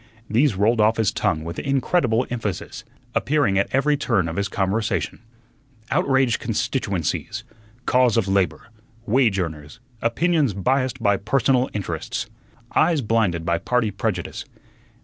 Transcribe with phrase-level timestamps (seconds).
[0.27, 5.19] These rolled off his tongue with incredible emphasis, appearing at every turn of his conversation
[5.91, 7.43] "Outraged constituencies,"
[7.85, 8.69] "cause of labor,"
[9.05, 12.25] "wage earners," "opinions biased by personal interests,"
[12.75, 14.43] "eyes blinded by party prejudice."